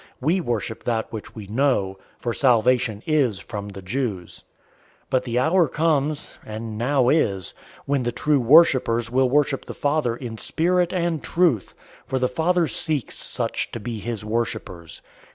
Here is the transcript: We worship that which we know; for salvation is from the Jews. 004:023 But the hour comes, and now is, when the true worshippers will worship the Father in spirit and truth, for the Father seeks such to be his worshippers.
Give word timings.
We 0.19 0.41
worship 0.41 0.83
that 0.85 1.13
which 1.13 1.35
we 1.35 1.45
know; 1.45 1.99
for 2.17 2.33
salvation 2.33 3.03
is 3.05 3.37
from 3.37 3.69
the 3.69 3.83
Jews. 3.83 4.43
004:023 5.03 5.05
But 5.11 5.23
the 5.25 5.37
hour 5.37 5.67
comes, 5.67 6.39
and 6.43 6.75
now 6.75 7.09
is, 7.09 7.53
when 7.85 8.01
the 8.01 8.11
true 8.11 8.39
worshippers 8.39 9.11
will 9.11 9.29
worship 9.29 9.65
the 9.65 9.75
Father 9.75 10.15
in 10.15 10.39
spirit 10.39 10.91
and 10.91 11.23
truth, 11.23 11.75
for 12.07 12.17
the 12.17 12.27
Father 12.27 12.65
seeks 12.65 13.15
such 13.15 13.69
to 13.73 13.79
be 13.79 13.99
his 13.99 14.25
worshippers. 14.25 15.03